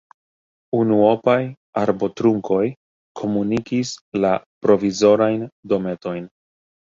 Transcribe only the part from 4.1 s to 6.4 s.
la provizorajn dometojn.